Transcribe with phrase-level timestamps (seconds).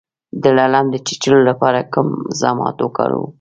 [0.43, 2.07] د لړم د چیچلو لپاره کوم
[2.41, 3.29] ضماد وکاروم؟